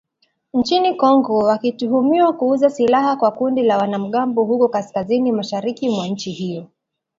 [0.53, 6.67] nchini Kongo wakituhumiwa kuuza silaha kwa kundi la wanamgambo huko kaskazini-mashariki mwa nchi hiyo